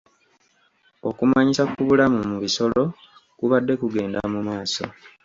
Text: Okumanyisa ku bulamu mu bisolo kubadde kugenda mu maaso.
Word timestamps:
Okumanyisa 1.09 1.63
ku 1.71 1.79
bulamu 1.87 2.19
mu 2.29 2.37
bisolo 2.43 2.81
kubadde 3.37 3.73
kugenda 3.81 4.19
mu 4.33 4.39
maaso. 4.47 4.83